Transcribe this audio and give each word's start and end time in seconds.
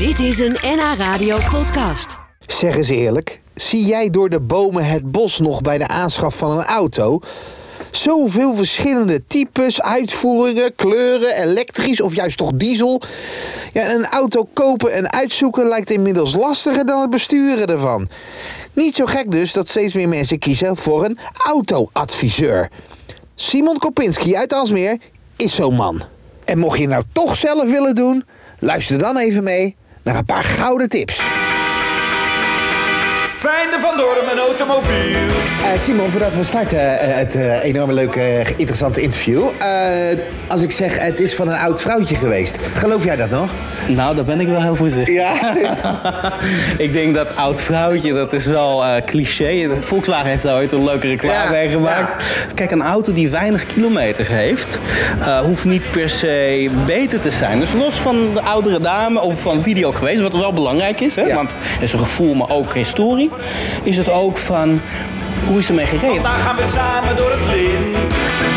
Dit 0.00 0.18
is 0.18 0.38
een 0.38 0.56
NH 0.62 0.94
Radio 0.98 1.38
podcast. 1.50 2.18
Zeg 2.46 2.76
eens 2.76 2.88
eerlijk, 2.88 3.42
zie 3.54 3.84
jij 3.84 4.10
door 4.10 4.30
de 4.30 4.40
bomen 4.40 4.84
het 4.84 5.10
bos 5.10 5.38
nog 5.38 5.62
bij 5.62 5.78
de 5.78 5.88
aanschaf 5.88 6.36
van 6.36 6.58
een 6.58 6.64
auto? 6.64 7.20
Zoveel 7.90 8.54
verschillende 8.54 9.22
types, 9.26 9.82
uitvoeringen, 9.82 10.74
kleuren, 10.74 11.42
elektrisch 11.42 12.00
of 12.00 12.14
juist 12.14 12.36
toch 12.36 12.50
diesel. 12.54 13.02
Ja, 13.72 13.90
een 13.90 14.06
auto 14.06 14.48
kopen 14.52 14.92
en 14.92 15.12
uitzoeken 15.12 15.66
lijkt 15.66 15.90
inmiddels 15.90 16.34
lastiger 16.34 16.86
dan 16.86 17.00
het 17.00 17.10
besturen 17.10 17.66
ervan. 17.66 18.08
Niet 18.72 18.94
zo 18.94 19.06
gek 19.06 19.30
dus 19.30 19.52
dat 19.52 19.68
steeds 19.68 19.94
meer 19.94 20.08
mensen 20.08 20.38
kiezen 20.38 20.76
voor 20.76 21.04
een 21.04 21.18
autoadviseur. 21.46 22.70
Simon 23.34 23.78
Kopinski 23.78 24.36
uit 24.36 24.52
Alsmeer 24.52 24.98
is 25.36 25.54
zo'n 25.54 25.74
man. 25.74 26.02
En 26.44 26.58
mocht 26.58 26.78
je 26.78 26.88
nou 26.88 27.02
toch 27.12 27.36
zelf 27.36 27.70
willen 27.70 27.94
doen, 27.94 28.24
luister 28.58 28.98
dan 28.98 29.16
even 29.16 29.42
mee 29.44 29.78
naar 30.02 30.16
een 30.16 30.24
paar 30.24 30.44
gouden 30.44 30.88
tips. 30.88 31.29
Fijne 33.70 33.86
van 33.86 33.96
Dorm 33.96 34.28
en 34.32 34.38
automobiel. 34.38 35.18
Eh, 35.72 35.78
Simon, 35.78 36.10
voordat 36.10 36.34
we 36.34 36.44
starten 36.44 37.00
eh, 37.00 37.16
het 37.16 37.34
eh, 37.34 37.64
enorme 37.64 37.92
leuke, 37.92 38.20
eh, 38.20 38.48
interessante 38.56 39.00
interview. 39.00 39.42
eh, 39.58 40.18
als 40.46 40.62
ik 40.62 40.72
zeg 40.72 40.98
het 40.98 41.20
is 41.20 41.34
van 41.34 41.48
een 41.48 41.56
oud 41.58 41.82
vrouwtje 41.82 42.14
geweest, 42.16 42.56
geloof 42.74 43.04
jij 43.04 43.16
dat 43.16 43.30
nog? 43.30 43.48
Nou, 43.88 44.14
daar 44.16 44.24
ben 44.24 44.40
ik 44.40 44.48
wel 44.48 44.62
heel 44.62 44.74
voorzichtig. 44.74 45.14
Ja. 45.14 45.32
ik 46.78 46.92
denk 46.92 47.14
dat 47.14 47.36
oud 47.36 47.60
vrouwtje, 47.62 48.12
dat 48.12 48.32
is 48.32 48.46
wel 48.46 48.84
eh, 48.84 49.02
cliché. 49.06 49.68
Volkswagen 49.80 50.26
heeft 50.30 50.42
daar 50.42 50.54
ooit 50.56 50.72
een 50.72 50.84
leuke 50.84 51.06
reclame 51.06 51.34
Ja, 51.44 51.50
mee 51.50 51.68
gemaakt. 51.68 52.24
Kijk, 52.54 52.70
een 52.70 52.82
auto 52.82 53.12
die 53.12 53.28
weinig 53.30 53.66
kilometers 53.66 54.28
heeft, 54.28 54.78
eh, 55.20 55.38
hoeft 55.38 55.64
niet 55.64 55.90
per 55.90 56.10
se 56.10 56.68
beter 56.86 57.20
te 57.20 57.30
zijn. 57.30 57.58
Dus 57.58 57.72
los 57.72 57.94
van 57.94 58.34
de 58.34 58.40
oudere 58.40 58.80
dame 58.80 59.20
of 59.20 59.40
van 59.40 59.62
wie 59.62 59.74
die 59.74 59.86
ook 59.86 59.96
geweest, 59.96 60.20
wat 60.20 60.32
wel 60.32 60.52
belangrijk 60.52 61.00
is, 61.00 61.14
hè, 61.14 61.22
Ja. 61.22 61.34
want 61.34 61.50
het 61.62 61.82
is 61.82 61.92
een 61.92 61.98
gevoel, 61.98 62.34
maar 62.34 62.50
ook 62.50 62.74
historie, 62.74 63.30
is 63.82 63.96
het 63.96 64.10
ook 64.10 64.36
van 64.36 64.80
hoe 65.46 65.58
is 65.58 65.68
er 65.68 65.74
mee 65.74 65.86
gereden. 65.86 66.14
Vandaag 66.14 66.42
gaan 66.42 66.56
we 66.56 66.70
samen 66.72 67.16
door 67.16 67.30
het 67.30 67.54
lint. 67.54 67.96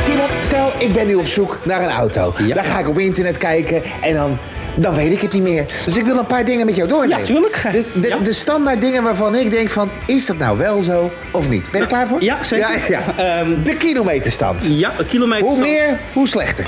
Simon, 0.04 0.28
stel 0.42 0.72
ik 0.78 0.94
ben 0.94 1.08
nu 1.08 1.16
op 1.16 1.26
zoek 1.26 1.60
naar 1.64 1.82
een 1.82 1.90
auto. 1.90 2.34
Ja. 2.38 2.54
Dan 2.54 2.64
ga 2.64 2.80
ik 2.80 2.90
op 2.90 3.00
internet 3.00 3.38
kijken 3.38 3.84
en 4.02 4.14
dan, 4.14 4.38
dan 4.76 4.96
weet 4.96 5.12
ik 5.12 5.22
het 5.22 5.34
niet 5.34 5.42
meer. 5.44 5.66
Dus 5.86 5.98
ik 5.98 6.06
wil 6.06 6.18
een 6.18 6.26
paar 6.26 6.46
dingen 6.46 6.66
met 6.66 6.76
jou 6.76 6.88
doornemen. 6.88 7.18
Ja, 7.20 7.26
tuurlijk. 7.26 7.62
De, 7.72 8.00
de, 8.00 8.08
Ja. 8.08 8.18
de 8.18 8.34
standaard 8.34 8.82
dingen 8.82 9.04
waarvan 9.04 9.36
ik 9.36 9.52
denk 9.52 9.70
van, 9.70 9.90
is 10.06 10.26
dat 10.26 10.38
nou 10.38 10.58
wel 10.58 10.82
zo 10.82 11.12
of 11.32 11.50
niet? 11.50 11.62
Ben 11.64 11.72
je 11.74 11.80
er 11.80 11.88
klaar 11.88 12.08
voor? 12.08 12.24
Ja, 12.24 12.44
zeker. 12.44 12.70
Ja, 12.90 13.02
ja. 13.18 13.18
Ehm, 13.40 13.64
de 13.64 13.76
kilometerstand. 13.78 14.68
Ja, 14.70 14.94
een 14.98 15.08
kilometer. 15.08 15.46
Hoe 15.48 15.58
meer, 15.60 16.00
hoe 16.14 16.28
slechter. 16.28 16.68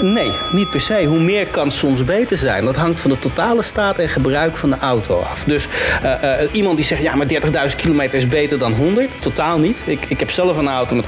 Nee, 0.00 0.30
niet 0.52 0.70
per 0.70 0.80
se. 0.80 1.04
Hoe 1.04 1.20
meer 1.20 1.46
kan 1.46 1.70
soms 1.70 2.04
beter 2.04 2.36
zijn. 2.36 2.64
Dat 2.64 2.76
hangt 2.76 3.00
van 3.00 3.10
de 3.10 3.18
totale 3.18 3.62
staat 3.62 3.98
en 3.98 4.08
gebruik 4.08 4.56
van 4.56 4.70
de 4.70 4.76
auto 4.80 5.20
af. 5.20 5.44
Dus 5.44 5.66
eh, 6.02 6.40
eh, 6.42 6.48
iemand 6.52 6.76
die 6.76 6.84
zegt, 6.86 7.02
ja, 7.02 7.14
maar 7.14 7.26
30.000 7.26 7.76
kilometer 7.76 8.18
is 8.18 8.28
beter 8.28 8.58
dan 8.58 8.72
100. 8.72 9.20
Totaal 9.20 9.58
niet. 9.58 9.82
Ik, 9.84 10.04
ik 10.08 10.18
heb 10.18 10.30
zelf 10.30 10.56
een 10.56 10.68
auto 10.68 10.94
met 10.94 11.06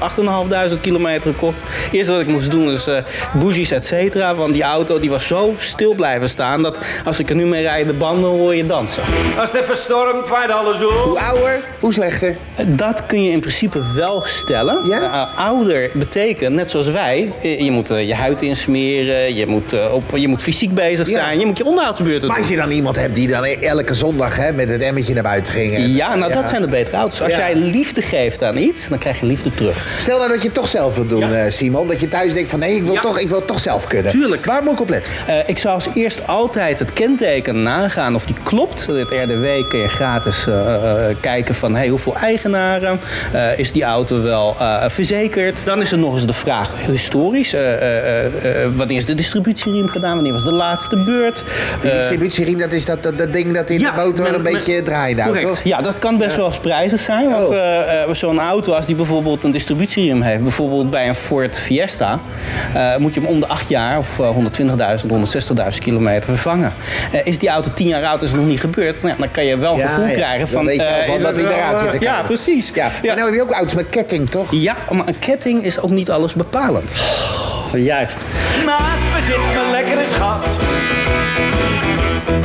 8.500 0.75 0.79
kilometer 0.81 1.33
gekocht. 1.33 1.57
Eerst 1.91 2.09
wat 2.09 2.19
ik 2.19 2.27
moest 2.27 2.51
doen 2.51 2.71
is 2.71 2.87
eh 2.87 2.97
bougies, 3.33 3.71
et 3.71 3.85
cetera. 3.85 4.35
Want 4.35 4.53
die 4.53 4.63
auto 4.63 4.99
die 4.99 5.09
was 5.09 5.27
zo 5.27 5.53
stil 5.57 5.93
blijven 5.93 6.29
staan... 6.35 6.63
dat 6.63 6.79
als 7.05 7.19
ik 7.19 7.29
er 7.29 7.35
nu 7.35 7.45
mee 7.45 7.61
rijd, 7.61 7.87
de 7.87 7.93
banden 7.93 8.29
hoor 8.29 8.55
je 8.55 8.65
dansen. 8.65 9.03
Als 9.39 9.51
het 9.51 9.61
even 9.61 9.77
stormt, 9.77 10.27
waait 10.27 10.51
alles 10.51 10.83
op. 10.85 10.91
Hoe 11.03 11.19
ouder, 11.19 11.59
hoe 11.79 11.93
slechter. 11.93 12.35
Dat 12.67 13.05
kun 13.05 13.23
je 13.23 13.31
in 13.31 13.39
principe 13.39 13.79
wel 13.95 14.21
stellen. 14.25 14.87
Ja? 14.87 15.01
Eh, 15.01 15.39
ouder 15.47 15.89
betekent, 15.93 16.55
net 16.55 16.71
zoals 16.71 16.87
wij, 16.87 17.31
eh, 17.41 17.59
je 17.59 17.71
moet 17.71 17.89
eh, 17.91 18.07
je 18.07 18.13
huid 18.15 18.41
insmeren, 18.41 19.35
je 19.35 19.47
moet, 19.47 19.89
op, 19.91 20.03
je 20.15 20.27
moet 20.27 20.41
fysiek 20.41 20.73
bezig 20.73 21.09
Ja. 21.09 21.23
zijn, 21.23 21.39
je 21.39 21.45
moet 21.45 21.57
je 21.57 21.65
onderhoudsbeurten 21.65 22.27
Maar 22.27 22.35
doen. 22.37 22.45
als 22.45 22.53
je 22.55 22.59
dan 22.61 22.71
iemand 22.71 22.95
hebt 22.95 23.15
die 23.15 23.27
dan 23.27 23.43
elke 23.45 23.93
zondag 23.93 24.37
hè, 24.37 24.51
met 24.51 24.69
het 24.69 24.81
emmetje 24.81 25.13
naar 25.13 25.23
buiten 25.23 25.53
ging. 25.53 25.75
en- 25.75 25.93
Ja, 25.95 26.15
nou 26.15 26.33
dat 26.33 26.49
zijn 26.49 26.61
de 26.61 26.67
betere 26.67 26.97
auto's. 26.97 27.21
Als 27.21 27.31
Ja. 27.31 27.37
jij 27.37 27.55
liefde 27.55 28.01
geeft 28.01 28.43
aan 28.43 28.57
iets, 28.57 28.87
dan 28.89 28.97
krijg 28.97 29.19
je 29.19 29.25
liefde 29.25 29.53
terug. 29.53 29.87
Stel 29.99 30.17
nou 30.17 30.29
dat 30.29 30.37
je 30.39 30.45
het 30.45 30.53
toch 30.53 30.67
zelf 30.67 30.95
wilt 30.95 31.09
doen, 31.09 31.19
Ja. 31.19 31.33
eh, 31.33 31.51
Simon. 31.51 31.87
Dat 31.87 31.99
je 31.99 32.07
thuis 32.07 32.33
denkt 32.33 32.49
van 32.49 32.59
nee, 32.59 32.75
ik 32.75 32.83
wil, 32.83 32.93
Ja. 32.93 33.01
toch, 33.01 33.19
ik 33.19 33.29
wil 33.29 33.45
toch 33.45 33.59
zelf 33.59 33.87
kunnen. 33.87 34.11
Tuurlijk. 34.11 34.45
Waar 34.45 34.63
moet 34.63 34.73
ik 34.73 34.81
op 34.81 34.89
letten? 34.89 35.11
Eh, 35.27 35.35
ik 35.45 35.57
zou 35.57 35.73
als 35.73 35.87
eerst 35.93 36.24
altijd 36.27 36.79
het 36.79 36.93
kenteken 36.93 37.63
nagaan 37.63 38.15
of 38.15 38.25
die 38.25 38.35
klopt. 38.43 38.85
Het 38.85 39.09
RDW 39.09 39.69
kun 39.69 39.79
je 39.79 39.87
gratis 39.87 40.47
eh, 40.47 40.75
eh, 41.09 41.15
kijken 41.19 41.55
van 41.55 41.75
hey, 41.75 41.87
hoeveel 41.87 42.15
eigenaren. 42.15 42.99
Eh, 43.33 43.59
is 43.59 43.71
die 43.71 43.83
auto 43.83 44.21
wel 44.21 44.55
verzekerd? 44.87 45.65
Dan 45.65 45.81
is 45.81 45.91
er 45.91 45.97
nog 45.97 46.13
eens 46.13 46.25
de 46.25 46.33
vraag 46.33 46.71
historisch. 46.85 47.55
wanneer 48.75 48.97
is 48.97 49.05
de 49.05 49.13
distributieriem 49.13 49.87
gedaan? 49.87 50.13
Wanneer 50.13 50.33
was 50.33 50.43
de 50.43 50.51
laatste 50.51 51.03
beurt? 51.03 51.43
Eh, 51.83 51.91
distributieriem, 51.95 52.57
dat 52.59 52.71
is 52.71 52.85
dat, 52.85 53.03
dat, 53.03 53.17
dat 53.17 53.33
ding 53.33 53.53
dat 53.53 53.69
in 53.69 53.77
de 53.77 53.91
motor 53.95 54.25
een 54.33 54.41
met- 54.41 54.53
beetje 54.53 54.81
draait 54.81 55.17
toch? 55.39 55.61
Ja, 55.63 55.81
dat 55.81 55.97
kan 55.97 56.17
best 56.17 56.35
wel 56.35 56.45
eens 56.45 56.59
prijzig 56.59 56.99
zijn. 56.99 57.29
Want 57.29 57.49
Oh. 57.49 58.13
zo'n 58.13 58.39
auto, 58.39 58.73
als 58.73 58.85
die 58.85 58.95
bijvoorbeeld 58.95 59.43
een 59.43 59.51
distributieriem 59.51 60.21
heeft, 60.21 60.41
bijvoorbeeld 60.41 60.89
bij 60.89 61.07
een 61.07 61.15
Ford 61.15 61.59
Fiesta, 61.59 62.19
moet 62.97 63.13
je 63.13 63.19
hem 63.19 63.29
om 63.29 63.39
de 63.39 63.47
8 63.47 63.69
jaar 63.69 63.97
of 63.97 64.19
eh, 64.19 64.29
120.000, 64.29 65.09
160.000 65.11 65.77
kilometer 65.79 66.14
vervangen. 66.23 66.73
Eh, 67.11 67.25
is 67.25 67.39
die 67.39 67.49
auto 67.49 67.69
10 67.73 67.87
jaar 67.87 68.03
oud, 68.05 68.21
is 68.21 68.29
het 68.29 68.39
nog 68.39 68.47
niet 68.49 68.59
gebeurd, 68.59 68.95
nou, 69.01 69.13
ja, 69.13 69.19
dan 69.19 69.31
kan 69.31 69.45
je 69.45 69.57
wel 69.57 69.77
Ja, 69.77 69.87
gevoel 69.87 70.05
ja. 70.05 70.11
krijgen 70.13 70.39
Dan 70.39 70.47
van. 70.49 70.65
weet 70.65 70.75
je 70.79 70.83
wel 70.83 70.93
eh, 70.93 71.05
van 71.09 71.19
dat 71.19 71.35
hij 71.37 71.45
eruit 71.45 71.79
zit 71.79 71.91
te 71.91 71.97
eh, 71.97 72.01
Ja, 72.03 72.21
precies. 72.21 72.71
Ja. 72.73 72.91
Ja. 73.01 73.09
En 73.09 73.15
nou 73.17 73.25
heb 73.29 73.33
je 73.33 73.41
ook 73.41 73.51
auto's 73.51 73.73
met 73.73 73.89
ketting, 73.89 74.29
toch? 74.29 74.47
Ja, 74.51 74.75
maar 74.91 75.07
een 75.07 75.19
ketting 75.19 75.63
is 75.63 75.79
ook 75.79 75.89
niet 75.89 76.09
alles 76.11 76.33
bepalend. 76.33 76.95
Juist. 77.73 78.17
Naast 78.65 79.01
me 79.15 79.21
zit 79.25 79.37
mijn 79.55 79.71
lekkere 79.71 80.05
schat. 80.13 80.57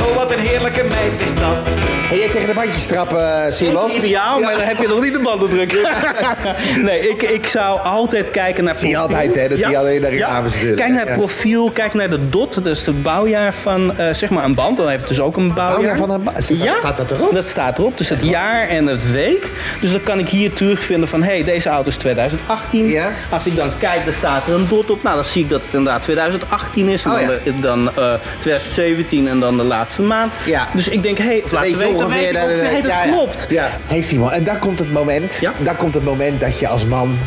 Oh, 0.01 0.15
wat 0.15 0.31
een 0.31 0.39
heerlijke 0.39 0.83
meid 0.83 1.21
is 1.29 1.35
dat. 1.35 1.70
En 2.11 2.17
jij 2.17 2.29
tegen 2.29 2.47
de 2.47 2.53
bandjes 2.53 2.85
trappen, 2.85 3.45
eh, 3.45 3.51
Simon? 3.51 3.91
Ideaal, 3.91 4.39
maar 4.39 4.53
dan 4.57 4.61
heb 4.67 4.77
je 4.77 4.87
nog 4.87 5.01
niet 5.01 5.13
de 5.13 5.19
banden 5.19 5.49
druk. 5.49 5.87
nee, 6.87 7.09
ik, 7.09 7.21
ik 7.21 7.47
zou 7.47 7.79
altijd 7.81 8.31
kijken 8.31 8.63
naar 8.63 8.77
zie 8.77 8.89
je 8.89 8.97
altijd, 8.97 9.35
hè? 9.35 9.47
Dat 9.49 9.57
zie 9.59 9.69
je 9.69 9.77
alleen 9.77 10.01
de 10.01 10.07
reclames. 10.07 10.53
Kijk 10.75 10.89
naar 10.89 11.05
het 11.05 11.17
profiel, 11.17 11.69
kijk 11.71 11.93
naar 11.93 12.09
de 12.09 12.29
dot, 12.29 12.63
dus 12.63 12.85
het 12.85 13.03
bouwjaar 13.03 13.53
van 13.53 13.97
eh, 13.97 14.13
zeg 14.13 14.29
maar 14.29 14.43
een 14.43 14.53
band. 14.55 14.77
Dan 14.77 14.87
heeft 14.87 14.99
het 14.99 15.07
dus 15.09 15.19
ook 15.19 15.37
een 15.37 15.53
bouwjaar. 15.53 15.71
Bouwjaar 15.73 15.97
van 15.97 16.09
een 16.09 16.23
ba- 16.23 16.41
Staat- 16.41 16.59
ja, 16.63 16.73
staat 16.79 16.97
dat 16.97 17.11
erop? 17.11 17.33
Dat 17.33 17.45
staat 17.45 17.77
erop, 17.77 17.97
dus 17.97 18.09
het 18.09 18.23
jaar 18.23 18.67
en 18.67 18.85
het 18.87 19.11
week. 19.11 19.49
Dus 19.81 19.91
dan 19.91 20.03
kan 20.03 20.19
ik 20.19 20.29
hier 20.29 20.53
terugvinden 20.53 21.07
van, 21.09 21.23
hé, 21.23 21.31
hey, 21.33 21.43
deze 21.43 21.69
auto 21.69 21.89
is 21.89 21.95
2018. 21.95 22.87
Ja. 22.87 23.09
Als 23.29 23.45
ik 23.45 23.55
dan 23.55 23.69
kijk, 23.79 24.05
dan 24.05 24.13
staat 24.13 24.47
er 24.47 24.53
een 24.53 24.67
dot 24.69 24.89
op. 24.89 25.03
Nou, 25.03 25.15
dan 25.15 25.25
zie 25.25 25.43
ik 25.43 25.49
dat 25.49 25.61
het 25.65 25.73
inderdaad 25.73 26.01
2018 26.01 26.87
is. 26.87 27.03
En 27.03 27.11
Oh, 27.11 27.17
dan, 27.17 27.35
ja. 27.43 27.51
dan 27.61 27.87
eh, 27.95 28.13
2017 28.39 29.27
en 29.27 29.39
dan 29.39 29.57
de 29.57 29.63
laatste 29.63 30.01
maand. 30.01 30.33
Ja. 30.45 30.67
Dus 30.73 30.87
ik 30.87 31.03
denk, 31.03 31.17
hé, 31.17 31.23
hey, 31.23 31.41
of 31.43 31.51
laatste 31.51 31.77
Weet 31.77 32.00
dan 32.01 32.09
weet 32.09 32.29
ik 32.29 32.43
ongeveer, 32.43 32.63
hey, 32.63 32.81
dat 32.81 32.91
ja, 32.91 33.03
ja. 33.03 33.11
klopt. 33.11 33.45
Ja. 33.49 33.69
Hey 33.85 34.01
Simon, 34.01 34.31
en 34.31 34.43
dan 34.43 34.59
komt 34.59 34.79
het 34.79 34.91
moment, 34.91 35.41
dan 35.57 35.75
komt 35.75 35.93
het 35.93 36.03
moment 36.03 36.39
dat 36.39 36.59
je 36.59 36.67
als 36.67 36.85
man 36.85 37.17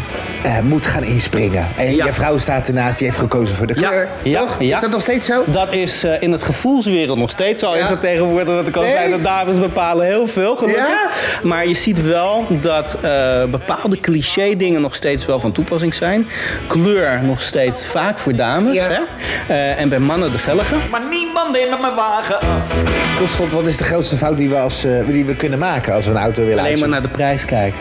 eh, 0.44 0.58
moet 0.60 0.86
gaan 0.86 1.04
inspringen. 1.04 1.66
En 1.76 1.94
Ja. 1.94 2.04
je 2.04 2.12
vrouw 2.12 2.38
staat 2.38 2.68
ernaast, 2.68 2.98
die 2.98 3.06
heeft 3.06 3.18
gekozen 3.18 3.56
voor 3.56 3.66
de 3.66 3.80
Ja, 3.80 3.88
kleur. 3.88 4.08
ja, 4.22 4.40
toch? 4.40 4.56
ja. 4.58 4.74
Is 4.74 4.80
dat 4.80 4.90
nog 4.90 5.00
steeds 5.00 5.26
zo? 5.26 5.42
Dat 5.46 5.72
is 5.72 6.04
eh, 6.04 6.22
in 6.22 6.32
het 6.32 6.42
gevoelswereld 6.42 7.18
nog 7.18 7.30
steeds 7.30 7.60
zo. 7.60 7.74
Ja. 7.74 7.82
Is 7.82 7.88
dat 7.88 8.00
tegenwoordig, 8.00 8.54
wat 8.54 8.66
ik 8.68 8.76
al 8.76 8.82
Nee. 8.82 8.90
zei, 8.90 9.10
de 9.10 9.22
dames 9.22 9.58
bepalen 9.58 10.06
heel 10.06 10.26
veel, 10.26 10.56
gelukkig. 10.56 10.86
Ja? 10.88 11.08
Maar 11.48 11.66
je 11.68 11.74
ziet 11.74 12.02
wel 12.02 12.46
dat 12.60 12.98
eh, 13.00 13.44
bepaalde 13.44 14.00
cliché 14.00 14.56
dingen 14.56 14.80
nog 14.80 14.94
steeds 14.94 15.26
wel 15.26 15.40
van 15.40 15.52
toepassing 15.52 15.94
zijn. 15.94 16.26
Kleur 16.66 17.22
nog 17.22 17.42
steeds 17.42 17.86
vaak 17.86 18.18
voor 18.18 18.34
dames. 18.36 18.72
Ja. 18.74 18.86
Hè? 18.88 19.00
Eh, 19.54 19.80
en 19.80 19.88
bij 19.88 19.98
mannen 19.98 20.32
de 20.32 20.38
velgen. 20.38 20.78
Maar 20.90 21.02
niemand 21.10 21.52
neemt 21.52 21.80
mijn 21.80 21.94
wagen 21.94 22.40
af. 22.40 22.82
Tot 23.18 23.30
slot, 23.30 23.52
wat 23.52 23.66
is 23.66 23.76
de 23.76 23.84
grootste 23.84 24.16
fout 24.16 24.36
die 24.36 24.48
we, 24.48 24.56
als, 24.58 24.84
eh, 24.84 24.92
die 25.06 25.24
we 25.24 25.36
kunnen 25.36 25.58
maken 25.58 25.94
als 25.94 26.04
we 26.04 26.10
een 26.10 26.16
auto 26.16 26.44
willen 26.44 26.58
Alleen 26.64 26.78
maar 26.78 26.88
naar 26.88 27.02
de 27.02 27.08
prijs 27.08 27.44
kijken. 27.44 27.78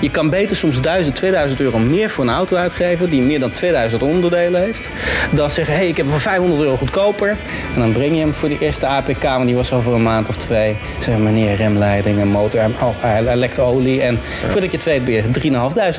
Je 0.00 0.10
kan 0.10 0.30
beter 0.30 0.56
soms 0.56 0.80
1000, 0.80 1.14
2000 1.14 1.60
euro 1.60 1.78
meer 1.78 2.10
voor 2.10 2.24
een 2.24 2.30
auto 2.30 2.56
uitgeven 2.56 3.10
die 3.10 3.22
meer 3.22 3.40
dan 3.40 3.50
2000 3.50 4.02
onderdelen 4.02 4.60
heeft. 4.62 4.90
Dan 5.30 5.50
zeggen, 5.50 5.74
hé, 5.74 5.80
hey, 5.80 5.88
ik 5.88 5.96
heb 5.96 6.06
hem 6.06 6.14
voor 6.14 6.22
500 6.24 6.62
euro 6.62 6.76
goedkoper. 6.76 7.28
En 7.74 7.80
dan 7.80 7.92
breng 7.92 8.14
je 8.14 8.20
hem 8.20 8.34
voor 8.34 8.48
die 8.48 8.58
eerste 8.58 8.86
APK, 8.86 9.22
want 9.22 9.46
die 9.46 9.54
was 9.54 9.72
over 9.72 9.92
een 9.94 10.02
maand 10.02 10.28
of 10.28 10.36
twee. 10.36 10.76
Zeggen, 10.98 11.22
meneer, 11.22 11.56
remleiding 11.56 12.20
en 12.20 12.28
motor, 12.28 12.60
en- 12.60 12.74
oh, 12.82 12.94
hij 12.96 13.22
hij 13.22 13.36
lekt 13.36 13.58
olie. 13.58 14.02
En 14.02 14.18
voordat 14.48 14.70
je 14.70 14.76
het 14.76 14.86
weet 14.86 15.04
ben 15.04 15.14
je 15.14 15.22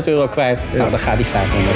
3.500 0.01 0.07
euro 0.07 0.27
kwijt. 0.27 0.59
Nou, 0.73 0.89
dan 0.89 0.99
gaat 0.99 1.17
die 1.17 1.25
500. 1.25 1.75